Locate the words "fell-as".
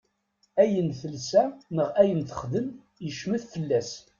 3.53-3.91